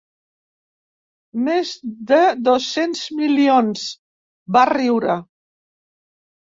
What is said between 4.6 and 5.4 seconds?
riure—.